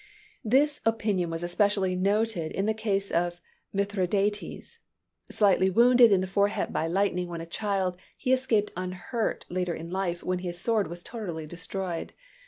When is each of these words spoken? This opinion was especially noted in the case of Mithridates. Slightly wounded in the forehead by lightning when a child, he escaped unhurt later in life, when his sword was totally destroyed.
This 0.43 0.81
opinion 0.83 1.29
was 1.29 1.43
especially 1.43 1.95
noted 1.95 2.51
in 2.53 2.65
the 2.65 2.73
case 2.73 3.11
of 3.11 3.39
Mithridates. 3.71 4.79
Slightly 5.29 5.69
wounded 5.69 6.11
in 6.11 6.21
the 6.21 6.25
forehead 6.25 6.73
by 6.73 6.87
lightning 6.87 7.27
when 7.27 7.39
a 7.41 7.45
child, 7.45 7.97
he 8.17 8.33
escaped 8.33 8.71
unhurt 8.75 9.45
later 9.47 9.75
in 9.75 9.91
life, 9.91 10.23
when 10.23 10.39
his 10.39 10.59
sword 10.59 10.87
was 10.87 11.03
totally 11.03 11.45
destroyed. 11.45 12.13